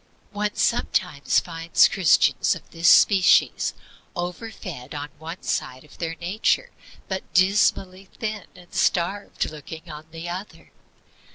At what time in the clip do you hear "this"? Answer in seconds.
2.71-2.89